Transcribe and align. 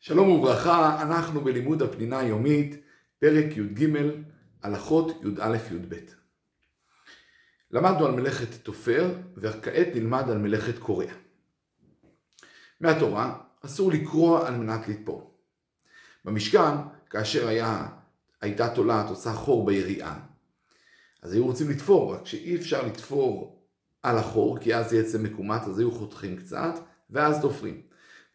שלום 0.00 0.30
וברכה, 0.30 1.02
אנחנו 1.02 1.40
בלימוד 1.40 1.82
הפנינה 1.82 2.18
היומית, 2.18 2.76
פרק 3.18 3.56
י"ג, 3.56 3.86
הלכות 4.62 5.24
י"א-י"ב. 5.24 5.94
למדנו 7.70 8.06
על 8.06 8.12
מלאכת 8.12 8.54
תופר, 8.62 9.14
וכעת 9.36 9.86
נלמד 9.94 10.30
על 10.30 10.38
מלאכת 10.38 10.78
קורע. 10.78 11.12
מהתורה 12.80 13.38
אסור 13.66 13.92
לקרוע 13.92 14.48
על 14.48 14.56
מנת 14.56 14.88
לתפור. 14.88 15.34
במשכן, 16.24 16.76
כאשר 17.10 17.48
היה, 17.48 17.88
הייתה 18.40 18.74
תולעת 18.74 19.10
עושה 19.10 19.32
חור 19.32 19.66
ביריעה, 19.66 20.20
אז 21.22 21.32
היו 21.32 21.46
רוצים 21.46 21.70
לתפור, 21.70 22.14
רק 22.14 22.26
שאי 22.26 22.56
אפשר 22.56 22.86
לתפור 22.86 23.62
על 24.02 24.18
החור, 24.18 24.58
כי 24.58 24.74
אז 24.74 24.92
יצא 24.92 25.18
מקומט, 25.18 25.62
אז 25.62 25.78
היו 25.78 25.92
חותכים 25.92 26.36
קצת, 26.36 26.74
ואז 27.10 27.40
תופרים. 27.42 27.82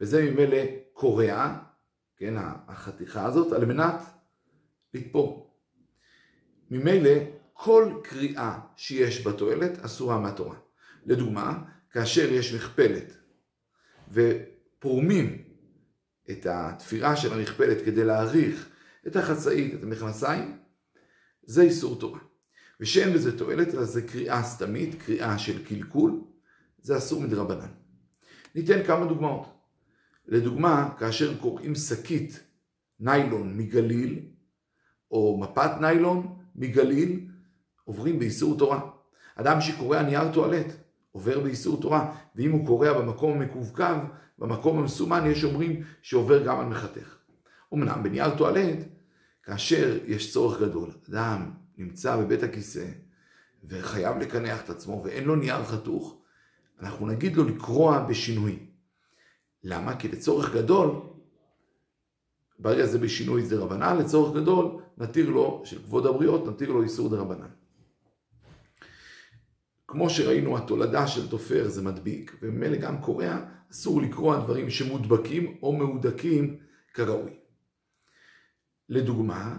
וזה 0.01 0.23
ממילא 0.23 0.57
קורע, 0.95 1.57
כן, 2.17 2.33
החתיכה 2.67 3.25
הזאת, 3.25 3.53
על 3.53 3.65
מנת 3.65 4.01
לתפור. 4.93 5.55
ממילא 6.71 7.11
כל 7.53 7.99
קריאה 8.03 8.59
שיש 8.75 9.27
בתועלת 9.27 9.79
אסורה 9.79 10.19
מהתורה. 10.19 10.55
לדוגמה, 11.05 11.63
כאשר 11.89 12.33
יש 12.33 12.53
מכפלת 12.53 13.17
ופורמים 14.11 15.43
את 16.31 16.45
התפירה 16.45 17.15
של 17.15 17.33
המכפלת 17.33 17.85
כדי 17.85 18.03
להעריך 18.03 18.69
את 19.07 19.15
החצאית, 19.15 19.73
את 19.73 19.83
המכנסיים, 19.83 20.57
זה 21.43 21.61
איסור 21.61 21.99
תורה. 21.99 22.19
ושאין 22.79 23.13
בזה 23.13 23.37
תועלת, 23.37 23.73
אלא 23.73 23.83
זה 23.83 24.01
קריאה 24.01 24.43
סתמית, 24.43 25.01
קריאה 25.01 25.37
של 25.37 25.65
קלקול, 25.65 26.21
זה 26.81 26.97
אסור 26.97 27.21
מדרבנן. 27.21 27.71
ניתן 28.55 28.83
כמה 28.83 29.05
דוגמאות. 29.05 29.54
לדוגמה, 30.27 30.89
כאשר 30.97 31.37
קוראים 31.37 31.75
שקית 31.75 32.43
ניילון 32.99 33.57
מגליל, 33.57 34.19
או 35.11 35.37
מפת 35.41 35.71
ניילון 35.81 36.37
מגליל, 36.55 37.27
עוברים 37.83 38.19
באיסור 38.19 38.57
תורה. 38.57 38.89
אדם 39.35 39.61
שקורע 39.61 40.01
נייר 40.01 40.33
טואלט 40.33 40.67
עובר 41.11 41.39
באיסור 41.39 41.81
תורה, 41.81 42.15
ואם 42.35 42.51
הוא 42.51 42.67
קורע 42.67 42.93
במקום 42.93 43.31
המקווקו, 43.31 43.83
במקום 44.39 44.79
המסומן, 44.79 45.25
יש 45.25 45.43
אומרים 45.43 45.83
שעובר 46.01 46.45
גם 46.45 46.59
על 46.59 46.65
מחתך. 46.65 47.17
אמנם 47.73 48.03
בנייר 48.03 48.37
טואלט, 48.37 48.77
כאשר 49.43 49.97
יש 50.05 50.33
צורך 50.33 50.61
גדול, 50.61 50.89
אדם 51.09 51.51
נמצא 51.77 52.17
בבית 52.17 52.43
הכיסא 52.43 52.85
וחייב 53.63 54.17
לקנח 54.17 54.61
את 54.63 54.69
עצמו 54.69 55.01
ואין 55.03 55.23
לו 55.23 55.35
נייר 55.35 55.63
חתוך, 55.63 56.17
אנחנו 56.81 57.07
נגיד 57.07 57.35
לו 57.35 57.43
לקרוע 57.43 58.05
בשינוי. 58.09 58.59
למה? 59.67 59.95
כי 59.95 60.07
לצורך 60.07 60.55
גדול, 60.55 60.91
ברגע 62.59 62.85
זה 62.85 62.97
בשינוי 62.97 63.45
זה 63.45 63.57
רבנן, 63.57 63.97
לצורך 63.97 64.35
גדול 64.35 64.81
נתיר 64.97 65.29
לו, 65.29 65.61
של 65.65 65.81
כבוד 65.83 66.05
הבריות, 66.05 66.47
נתיר 66.47 66.71
לו 66.71 66.83
איסור 66.83 67.09
דרבנן. 67.09 67.49
כמו 69.87 70.09
שראינו, 70.09 70.57
התולדה 70.57 71.07
של 71.07 71.29
תופר 71.29 71.67
זה 71.67 71.81
מדביק, 71.81 72.35
וממילא 72.41 72.77
גם 72.77 73.01
קורע, 73.01 73.45
אסור 73.71 74.01
לקרוע 74.01 74.39
דברים 74.39 74.69
שמודבקים 74.69 75.57
או 75.63 75.73
מהודקים 75.73 76.57
כראוי. 76.93 77.31
לדוגמה, 78.89 79.57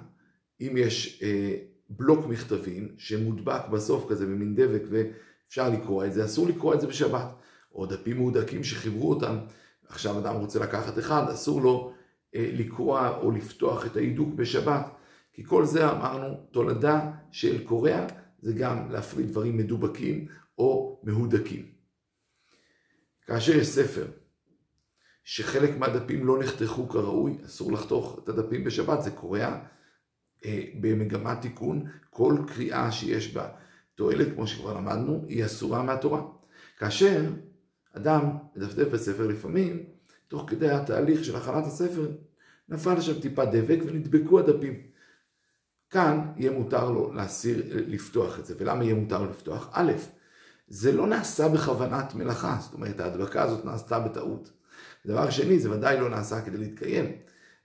אם 0.60 0.74
יש 0.76 1.22
אה, 1.22 1.56
בלוק 1.90 2.26
מכתבים 2.26 2.94
שמודבק 2.98 3.68
בסוף 3.72 4.10
כזה 4.10 4.26
במין 4.26 4.54
דבק 4.54 4.82
ואפשר 4.90 5.70
לקרוע 5.70 6.06
את 6.06 6.12
זה, 6.12 6.24
אסור 6.24 6.48
לקרוע 6.48 6.74
את 6.74 6.80
זה 6.80 6.86
בשבת. 6.86 7.28
או 7.74 7.86
דפים 7.86 8.16
מהודקים 8.16 8.64
שחיברו 8.64 9.10
אותם, 9.10 9.36
עכשיו 9.88 10.18
אדם 10.18 10.34
רוצה 10.34 10.58
לקחת 10.58 10.98
אחד, 10.98 11.28
אסור 11.28 11.62
לו 11.62 11.92
אה, 12.34 12.50
לקרוע 12.52 13.16
או 13.16 13.30
לפתוח 13.30 13.86
את 13.86 13.96
ההידוק 13.96 14.34
בשבת, 14.34 14.86
כי 15.32 15.44
כל 15.44 15.64
זה 15.64 15.90
אמרנו 15.90 16.34
תולדה 16.50 17.10
של 17.30 17.64
קורע, 17.64 18.06
זה 18.38 18.52
גם 18.52 18.90
להפריד 18.90 19.28
דברים 19.28 19.56
מדובקים 19.56 20.24
או 20.58 21.00
מהודקים. 21.02 21.66
כאשר 23.26 23.56
יש 23.56 23.66
ספר 23.66 24.06
שחלק 25.24 25.78
מהדפים 25.78 26.26
לא 26.26 26.38
נחתכו 26.38 26.88
כראוי, 26.88 27.38
אסור 27.44 27.72
לחתוך 27.72 28.20
את 28.24 28.28
הדפים 28.28 28.64
בשבת, 28.64 29.02
זה 29.02 29.10
קורע 29.10 29.58
אה, 30.44 30.64
במגמת 30.80 31.40
תיקון, 31.40 31.84
כל 32.10 32.36
קריאה 32.46 32.92
שיש 32.92 33.34
בה 33.34 33.48
תועלת, 33.94 34.34
כמו 34.34 34.46
שכבר 34.46 34.74
למדנו, 34.74 35.24
היא 35.28 35.44
אסורה 35.44 35.82
מהתורה. 35.82 36.22
כאשר 36.78 37.30
אדם 37.96 38.30
מדפדף 38.56 38.88
בספר 38.88 39.26
לפעמים, 39.26 39.84
תוך 40.28 40.44
כדי 40.50 40.70
התהליך 40.70 41.24
של 41.24 41.36
הכנת 41.36 41.66
הספר, 41.66 42.10
נפל 42.68 43.00
שם 43.00 43.20
טיפה 43.20 43.44
דבק 43.44 43.78
ונדבקו 43.86 44.38
הדפים. 44.38 44.82
כאן 45.90 46.32
יהיה 46.36 46.50
מותר 46.50 46.90
לו 46.90 47.12
להסיר, 47.12 47.62
לפתוח 47.70 48.38
את 48.38 48.46
זה. 48.46 48.54
ולמה 48.58 48.84
יהיה 48.84 48.94
מותר 48.94 49.22
לו 49.22 49.30
לפתוח? 49.30 49.68
א', 49.72 49.92
זה 50.68 50.92
לא 50.92 51.06
נעשה 51.06 51.48
בכוונת 51.48 52.14
מלאכה, 52.14 52.58
זאת 52.60 52.74
אומרת 52.74 53.00
ההדבקה 53.00 53.42
הזאת 53.42 53.64
נעשתה 53.64 53.98
בטעות. 53.98 54.52
דבר 55.06 55.30
שני, 55.30 55.58
זה 55.58 55.70
ודאי 55.70 56.00
לא 56.00 56.08
נעשה 56.08 56.40
כדי 56.40 56.58
להתקיים. 56.58 57.12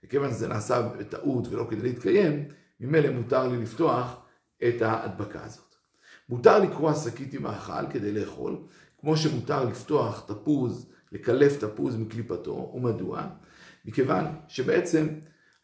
וכיוון 0.04 0.30
שזה 0.30 0.48
נעשה 0.48 0.82
בטעות 0.82 1.48
ולא 1.48 1.66
כדי 1.70 1.82
להתקיים, 1.82 2.48
ממילא 2.80 3.10
מותר 3.10 3.48
לי 3.48 3.62
לפתוח 3.62 4.20
את 4.68 4.82
ההדבקה 4.82 5.44
הזאת. 5.44 5.71
מותר 6.28 6.58
לקרוע 6.58 6.94
שקית 6.94 7.34
עם 7.34 7.46
האכל 7.46 7.90
כדי 7.90 8.12
לאכול, 8.12 8.56
כמו 9.00 9.16
שמותר 9.16 9.64
לפתוח 9.64 10.24
תפוז, 10.28 10.86
לקלף 11.12 11.64
תפוז 11.64 11.96
מקליפתו, 11.96 12.72
ומדוע? 12.74 13.26
מכיוון 13.84 14.24
שבעצם 14.48 15.08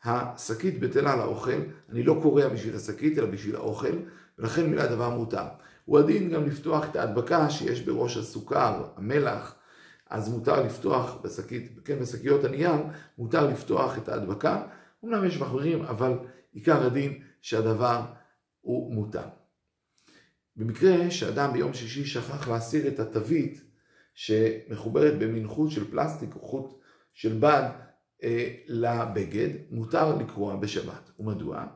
השקית 0.04 0.80
בטלה 0.80 1.16
לאוכל, 1.16 1.60
אני 1.88 2.02
לא 2.02 2.18
קורע 2.22 2.48
בשביל 2.48 2.76
השקית 2.76 3.18
אלא 3.18 3.26
בשביל 3.26 3.56
האוכל, 3.56 3.98
ולכן 4.38 4.70
מילה 4.70 4.86
דבר 4.86 5.10
מותר. 5.10 5.44
הוא 5.84 5.98
הדין 5.98 6.30
גם 6.30 6.46
לפתוח 6.46 6.84
את 6.90 6.96
ההדבקה 6.96 7.50
שיש 7.50 7.80
בראש 7.80 8.16
הסוכר, 8.16 8.84
המלח, 8.96 9.54
אז 10.10 10.28
מותר 10.28 10.62
לפתוח 10.62 11.18
בשקית, 11.24 11.80
כן, 11.84 11.98
בשקיות 12.00 12.44
הנייר, 12.44 12.72
מותר 13.18 13.46
לפתוח 13.46 13.98
את 13.98 14.08
ההדבקה. 14.08 14.62
אמנם 15.04 15.24
יש 15.24 15.40
מחברים, 15.40 15.82
אבל 15.82 16.12
עיקר 16.52 16.86
הדין 16.86 17.18
שהדבר 17.42 18.02
הוא 18.60 18.94
מותר. 18.94 19.37
במקרה 20.58 21.10
שאדם 21.10 21.52
ביום 21.52 21.74
שישי 21.74 22.04
שכח 22.04 22.48
להסיר 22.48 22.88
את 22.88 23.00
התווית 23.00 23.64
שמחוברת 24.14 25.18
במין 25.18 25.48
חוט 25.48 25.70
של 25.70 25.90
פלסטיק 25.90 26.34
או 26.34 26.40
חוט 26.40 26.80
של 27.14 27.38
בד 27.40 27.70
אה, 28.22 28.54
לבגד, 28.66 29.48
מותר 29.70 30.16
לקרוע 30.16 30.56
בשבת. 30.56 31.10
ומדוע? 31.18 31.66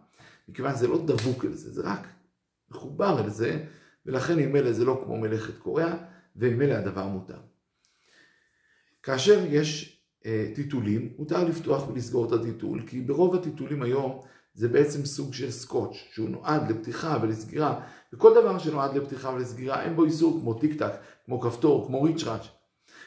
מכיוון 0.48 0.74
זה 0.74 0.88
לא 0.88 1.02
דבוק 1.06 1.44
אל 1.44 1.52
זה, 1.52 1.72
זה 1.72 1.82
רק 1.84 2.06
מחובר 2.70 3.24
אל 3.24 3.30
זה, 3.30 3.64
ולכן 4.06 4.38
אלה 4.56 4.72
זה 4.72 4.84
לא 4.84 5.02
כמו 5.04 5.16
מלאכת 5.16 5.58
ועם 6.36 6.62
אלה 6.62 6.78
הדבר 6.78 7.06
מותר. 7.06 7.38
כאשר 9.02 9.44
יש 9.48 10.00
אה, 10.26 10.52
טיטולים, 10.54 11.14
מותר 11.18 11.44
לפתוח 11.44 11.88
ולסגור 11.88 12.26
את 12.26 12.40
הטיטול, 12.40 12.86
כי 12.86 13.00
ברוב 13.00 13.34
הטיטולים 13.34 13.82
היום 13.82 14.22
זה 14.54 14.68
בעצם 14.68 15.04
סוג 15.04 15.34
של 15.34 15.50
סקוץ', 15.50 15.96
שהוא 16.12 16.28
נועד 16.28 16.70
לפתיחה 16.70 17.18
ולסגירה, 17.22 17.80
וכל 18.12 18.34
דבר 18.34 18.58
שנועד 18.58 18.96
לפתיחה 18.96 19.30
ולסגירה 19.30 19.82
אין 19.82 19.96
בו 19.96 20.04
איסור 20.04 20.40
כמו 20.40 20.54
טיק 20.54 20.78
טק, 20.78 20.92
כמו 21.24 21.40
כפתור, 21.40 21.86
כמו 21.86 22.02
ריצ'ראץ'. 22.02 22.46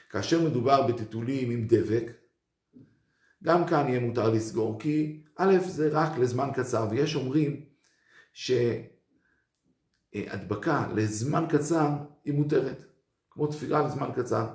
כאשר 0.09 0.41
מדובר 0.41 0.87
בטיטולים 0.87 1.51
עם 1.51 1.67
דבק, 1.67 2.11
גם 3.43 3.67
כאן 3.67 3.87
יהיה 3.87 3.99
מותר 3.99 4.29
לסגור, 4.29 4.79
כי 4.79 5.23
א' 5.35 5.57
זה 5.59 5.89
רק 5.91 6.17
לזמן 6.17 6.49
קצר, 6.53 6.87
ויש 6.91 7.15
אומרים 7.15 7.65
שהדבקה 10.13 10.87
לזמן 10.95 11.45
קצר 11.49 11.89
היא 12.25 12.33
מותרת, 12.33 12.85
כמו 13.29 13.47
תפירה 13.47 13.87
לזמן 13.87 14.09
קצר. 14.15 14.47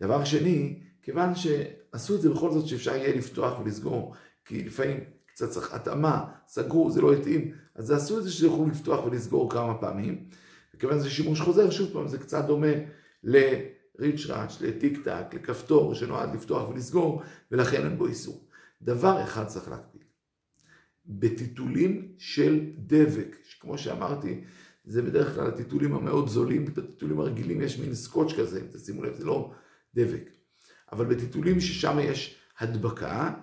דבר 0.00 0.24
שני, 0.24 0.82
כיוון 1.02 1.34
שעשו 1.34 2.14
את 2.14 2.20
זה 2.20 2.30
בכל 2.30 2.50
זאת 2.50 2.66
שאפשר 2.68 2.96
יהיה 2.96 3.16
לפתוח 3.16 3.60
ולסגור, 3.60 4.14
כי 4.44 4.64
לפעמים 4.64 5.00
קצת 5.38 5.50
צריך 5.50 5.74
התאמה, 5.74 6.24
סגרו, 6.48 6.90
זה 6.90 7.00
לא 7.00 7.12
התאים, 7.12 7.52
אז 7.74 7.90
עשו 7.90 8.18
את 8.18 8.24
זה 8.24 8.32
שיוכלו 8.32 8.66
לפתוח 8.66 9.04
ולסגור 9.04 9.50
כמה 9.50 9.74
פעמים, 9.74 10.24
וכיוון 10.74 10.98
שזה 10.98 11.10
שימוש 11.10 11.40
חוזר, 11.40 11.70
שוב 11.70 11.90
פעם, 11.92 12.08
זה 12.08 12.18
קצת 12.18 12.44
דומה 12.44 12.66
לריצ'ראץ', 13.24 14.60
לטיק 14.60 15.04
טק, 15.04 15.24
לכפתור 15.34 15.94
שנועד 15.94 16.34
לפתוח 16.34 16.68
ולסגור, 16.68 17.22
ולכן 17.52 17.84
אין 17.84 17.98
בו 17.98 18.06
איסור. 18.06 18.44
דבר 18.82 19.22
אחד 19.22 19.46
צריך 19.46 19.68
להקפיד, 19.68 20.04
בטיטולים 21.06 22.12
של 22.18 22.70
דבק, 22.78 23.36
שכמו 23.44 23.78
שאמרתי, 23.78 24.44
זה 24.84 25.02
בדרך 25.02 25.34
כלל 25.34 25.46
הטיטולים 25.46 25.94
המאוד 25.94 26.28
זולים, 26.28 26.64
בטיטולים 26.64 27.20
הרגילים 27.20 27.60
יש 27.60 27.78
מין 27.78 27.94
סקוץ' 27.94 28.32
כזה, 28.38 28.60
תשימו 28.72 29.02
לב, 29.02 29.14
זה 29.14 29.24
לא 29.24 29.52
דבק. 29.94 30.30
אבל 30.92 31.04
בטיטולים 31.04 31.60
ששם 31.60 31.98
יש 32.00 32.38
הדבקה, 32.58 33.34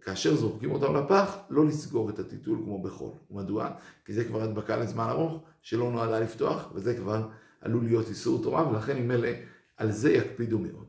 כאשר 0.00 0.36
זורקים 0.36 0.70
אותם 0.70 0.96
לפח, 0.96 1.36
לא 1.50 1.66
לסגור 1.66 2.10
את 2.10 2.18
הטיטול 2.18 2.58
כמו 2.64 2.82
בחול. 2.82 3.12
מדוע? 3.30 3.70
כי 4.04 4.12
זה 4.12 4.24
כבר 4.24 4.42
הדבקה 4.42 4.76
לזמן 4.76 5.08
ארוך, 5.08 5.42
שלא 5.62 5.90
נועדה 5.90 6.20
לפתוח, 6.20 6.70
וזה 6.74 6.96
כבר 6.96 7.28
עלול 7.60 7.84
להיות 7.84 8.08
איסור 8.08 8.42
תורה, 8.42 8.68
ולכן 8.68 8.96
עם 8.96 9.10
אלה, 9.10 9.32
על 9.76 9.92
זה 9.92 10.12
יקפידו 10.12 10.58
מאוד. 10.58 10.86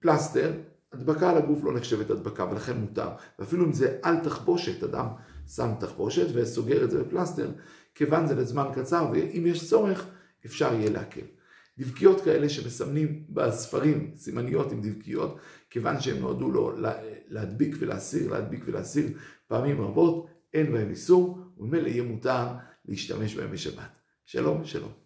פלסטר, 0.00 0.52
הדבקה 0.92 1.30
על 1.30 1.36
הגוף 1.36 1.64
לא 1.64 1.74
נחשבת 1.74 2.10
הדבקה 2.10 2.44
ולכן 2.44 2.76
מותר, 2.76 3.08
ואפילו 3.38 3.64
אם 3.64 3.72
זה 3.72 3.98
על 4.02 4.16
תחבושת, 4.24 4.82
אדם 4.82 5.06
שם 5.48 5.70
תחבושת 5.80 6.26
וסוגר 6.34 6.84
את 6.84 6.90
זה 6.90 7.04
בפלסטר, 7.04 7.50
כיוון 7.94 8.26
זה 8.26 8.34
לזמן 8.34 8.66
קצר, 8.74 9.08
ואם 9.12 9.44
יש 9.46 9.70
צורך, 9.70 10.06
אפשר 10.46 10.74
יהיה 10.74 10.90
להקל. 10.90 11.26
דבקיות 11.78 12.20
כאלה 12.20 12.48
שמסמנים 12.48 13.24
בספרים 13.28 14.12
סימניות 14.16 14.72
עם 14.72 14.80
דבקיות, 14.80 15.38
כיוון 15.70 16.00
שהם 16.00 16.18
נועדו 16.18 16.50
לו 16.50 16.72
להדביק 17.28 17.76
ולהסיר, 17.78 18.30
להדביק 18.30 18.62
ולהסיר 18.66 19.08
פעמים 19.46 19.80
רבות, 19.80 20.26
אין 20.54 20.72
בהם 20.72 20.90
איסור, 20.90 21.38
וממילא 21.58 21.88
יהיה 21.88 22.02
מותר 22.02 22.46
להשתמש 22.84 23.34
בהם 23.34 23.50
בשבת. 23.50 23.90
שלום 24.24 24.60
ושלום. 24.60 25.03